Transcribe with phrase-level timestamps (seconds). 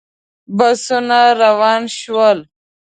[0.57, 2.39] بسونه روان شول.